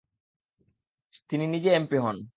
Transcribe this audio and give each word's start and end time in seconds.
তিনি 1.29 1.45
নিজে 1.47 1.69
এমপি 1.71 1.97
হন। 1.97 2.17